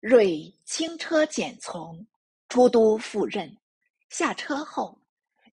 [0.00, 2.06] 瑞轻车简从，
[2.48, 3.52] 出都赴任。
[4.10, 4.96] 下车后，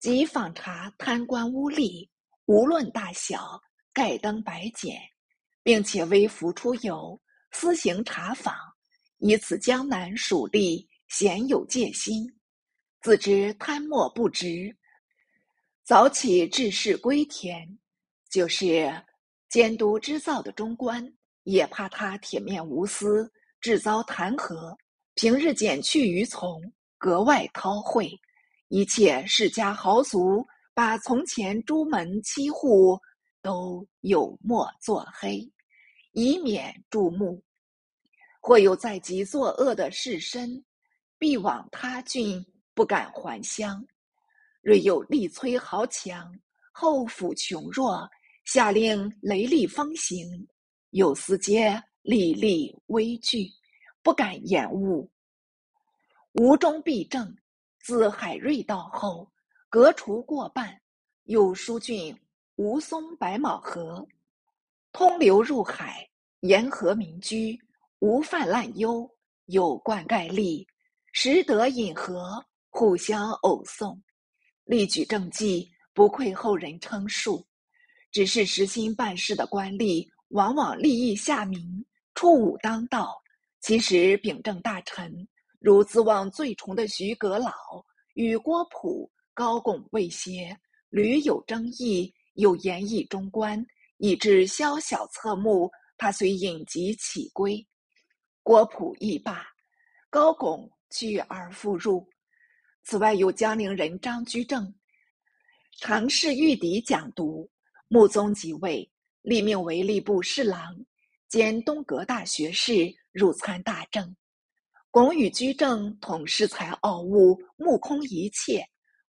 [0.00, 2.08] 即访查贪官污吏，
[2.47, 5.00] 无论大小，盖登白简，
[5.63, 7.20] 并且微服出游，
[7.52, 8.52] 私行查访，
[9.18, 12.27] 以此江南属吏鲜有戒心，
[13.00, 14.77] 自知贪墨不值，
[15.84, 17.79] 早起致仕归田。
[18.29, 18.90] 就是
[19.48, 21.14] 监督织造的中官，
[21.45, 23.30] 也怕他铁面无私。
[23.62, 24.76] 致遭弹劾，
[25.14, 26.60] 平日减去于从，
[26.98, 28.10] 格外韬晦。
[28.66, 32.98] 一切世家豪族，把从前朱门七户
[33.40, 35.48] 都有墨作黑，
[36.10, 37.40] 以免注目。
[38.40, 40.60] 或有在籍作恶的士绅，
[41.16, 43.87] 必往他郡，不敢还乡。
[44.60, 46.34] 若有力摧豪强，
[46.73, 48.10] 后抚穷弱，
[48.45, 50.48] 下令雷厉风行，
[50.90, 51.80] 有司皆。
[52.02, 53.48] 历历危惧，
[54.02, 55.09] 不敢延误。
[56.33, 57.37] 吴中必正，
[57.80, 59.30] 自海瑞到后，
[59.68, 60.79] 革除过半。
[61.24, 62.16] 有疏浚
[62.57, 64.05] 吴淞白卯河，
[64.91, 66.05] 通流入海，
[66.41, 67.57] 沿河民居，
[68.01, 69.09] 无泛滥忧，
[69.47, 70.67] 有灌溉力，
[71.13, 74.03] 实得引河，互相偶送，
[74.65, 77.47] 力举政绩，不愧后人称述。
[78.11, 81.87] 只是实心办事的官吏，往往利益下民。
[82.15, 83.21] 出武当道，
[83.61, 85.27] 其实秉政大臣
[85.59, 87.53] 如自望最崇的徐阁老
[88.15, 90.57] 与郭璞、高拱未协，
[90.91, 93.65] 屡有争议，有言议中官，
[93.99, 95.71] 以致宵小侧目。
[95.99, 97.65] 他虽隐疾起归，
[98.43, 99.47] 郭璞亦罢，
[100.11, 102.05] 高拱去而复入。
[102.83, 104.75] 此外，有江陵人张居正，
[105.79, 107.49] 常侍御敌讲读，
[107.87, 108.91] 穆宗即位，
[109.23, 110.75] 立命为吏部侍郎。
[111.33, 114.15] 兼东阁大学士，入参大政。
[114.91, 118.63] 龚与居正统恃才傲物，目空一切。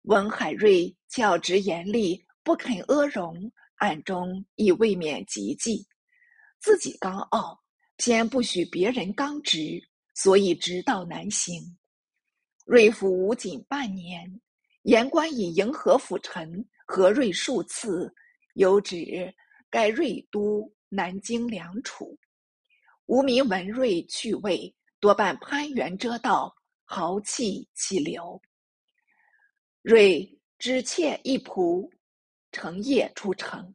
[0.04, 5.84] 闻海瑞教职严厉，不肯阿容，暗中亦未免极忌。
[6.60, 7.60] 自己刚傲，
[7.98, 9.82] 偏不许别人刚直，
[10.14, 11.76] 所以直道难行。
[12.68, 14.40] 瑞府武仅半年，
[14.84, 18.14] 言官以迎合辅臣，何瑞数次，
[18.54, 19.34] 有旨
[19.72, 20.72] 盖瑞都。
[20.94, 22.20] 南京梁楚，
[23.06, 26.54] 无名文瑞去位，多半攀援遮道，
[26.84, 28.42] 豪气气流。
[29.82, 31.90] 瑞只妾一仆，
[32.52, 33.74] 成夜出城，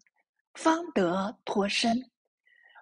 [0.52, 1.98] 方得脱身。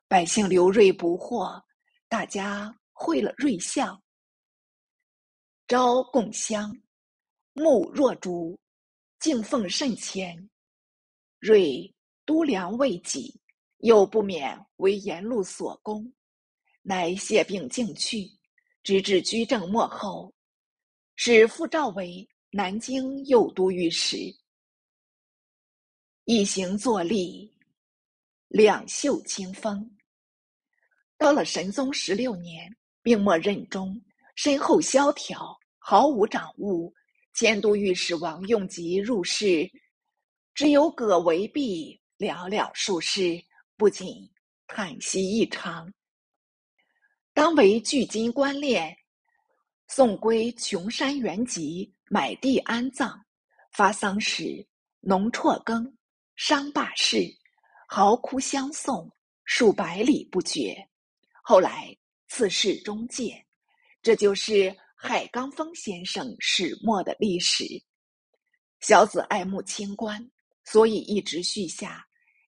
[0.09, 1.63] 百姓留瑞不惑，
[2.09, 4.03] 大家会了瑞相，
[5.69, 6.77] 朝贡香，
[7.53, 8.59] 木若竹，
[9.21, 10.51] 敬奉甚虔。
[11.39, 11.95] 瑞
[12.25, 13.41] 都粮未己。
[13.79, 16.13] 又不免为沿路所攻，
[16.83, 18.31] 乃谢病竟去，
[18.83, 20.33] 直至居正末后，
[21.17, 24.17] 使复召为南京右都御史，
[26.25, 27.53] 一行坐立，
[28.49, 29.91] 两袖清风。
[31.19, 34.01] 到了神宗十六年，病末任中，
[34.35, 36.93] 身后萧条，毫无长物。
[37.33, 39.69] 监督御史王用吉入仕，
[40.55, 43.43] 只有葛维弼寥寥数事。
[43.77, 44.31] 不仅
[44.67, 45.93] 叹息异常，
[47.33, 48.95] 当为巨金官殓，
[49.89, 53.21] 送归琼山原籍，买地安葬。
[53.73, 54.65] 发丧时，
[55.01, 55.93] 农辍耕，
[56.37, 57.27] 商罢市，
[57.89, 59.11] 嚎哭相送，
[59.45, 60.77] 数百里不绝。
[61.43, 61.93] 后来
[62.29, 63.45] 赐世中介，
[64.01, 67.65] 这就是海刚峰先生始末的历史。
[68.79, 70.31] 小子爱慕清官，
[70.65, 72.04] 所以一直续下。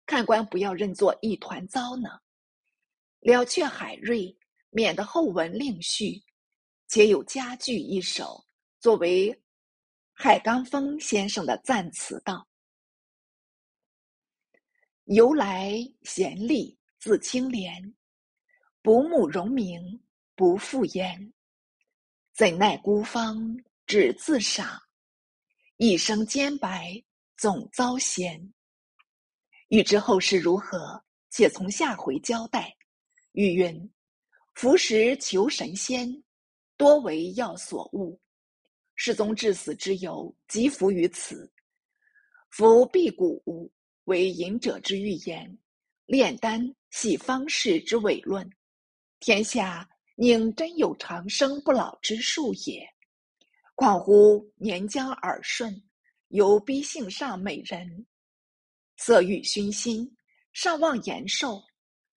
[0.07, 2.09] 看官不要认作一团糟呢，
[3.21, 4.35] 了却海瑞，
[4.71, 6.23] 免得后文另续。
[6.89, 8.47] 且有佳句一首，
[8.79, 9.37] 作为
[10.13, 12.47] 海刚峰先生的赞词道
[15.07, 15.73] ：“由来
[16.05, 17.95] 贤吏自清廉，
[18.83, 20.01] 不慕荣名
[20.37, 21.33] 不负焉。
[22.33, 24.81] 怎奈孤芳只自赏，
[25.79, 27.03] 一生兼白
[27.37, 28.41] 总遭嫌。”
[29.69, 32.73] 欲知后事如何，且从下回交代。
[33.33, 33.91] 语云
[34.55, 36.23] ：“服食求神仙，
[36.77, 38.21] 多为药所误。
[38.95, 41.53] 世宗至死之由，即服于此。
[42.51, 43.71] 服辟谷
[44.05, 45.59] 为隐者之预言，
[46.07, 48.49] 炼丹系方士之伪论。
[49.19, 52.89] 天下宁真有长生不老之术也？
[53.75, 55.83] 况乎年将耳顺，
[56.29, 58.07] 犹逼性上美人。”
[58.97, 60.11] 色欲熏心，
[60.53, 61.63] 尚望延寿，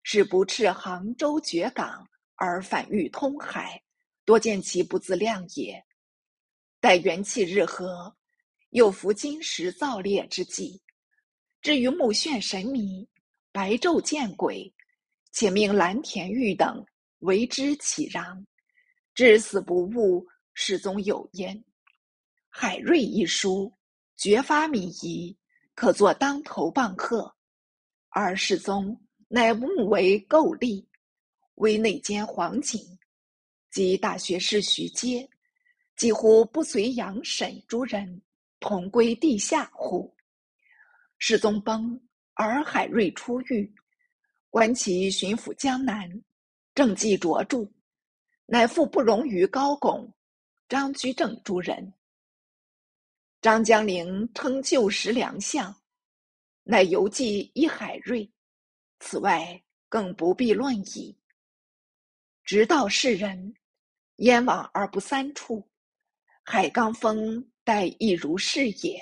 [0.03, 3.81] 使不斥杭州绝港，而反欲通海，
[4.23, 5.83] 多见其不自量也。
[6.79, 8.15] 待元气日和，
[8.69, 10.81] 又服金石造烈之际，
[11.61, 13.07] 至于目眩神迷、
[13.51, 14.73] 白昼见鬼，
[15.33, 16.85] 且命蓝田玉等
[17.19, 18.45] 为之起攘，
[19.13, 21.61] 至死不悟，始终有焉。
[22.47, 23.71] 海瑞一书，
[24.15, 25.37] 绝发靡遗，
[25.79, 27.33] 可作当头棒喝。
[28.09, 28.99] 而世宗
[29.29, 30.85] 乃目为垢吏，
[31.55, 32.81] 为内奸黄景
[33.71, 35.25] 及大学士徐阶。
[35.95, 38.21] 几乎不随杨沈诸人
[38.59, 40.13] 同归地下乎？
[41.17, 41.97] 世宗崩，
[42.33, 43.73] 而海瑞出狱，
[44.49, 46.09] 观其巡抚江南，
[46.75, 47.65] 政绩卓著，
[48.45, 50.13] 乃复不容于高拱、
[50.67, 51.93] 张居正诸人。
[53.41, 55.74] 张江陵称旧时良相，
[56.63, 58.30] 乃犹记一海瑞，
[59.00, 61.18] 此外更不必论矣。
[62.44, 63.56] 直道世人，
[64.18, 65.65] 燕往而不三处。
[66.44, 69.01] 海刚风，待亦如是也。